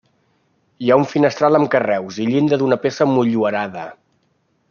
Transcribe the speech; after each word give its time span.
Hi 0.85 0.87
ha 0.93 0.97
un 1.01 1.05
finestral 1.11 1.59
amb 1.59 1.69
carreus 1.75 2.17
i 2.25 2.27
llinda 2.31 2.59
d'una 2.61 2.81
peça 2.87 3.07
emmotllurada. 3.09 3.87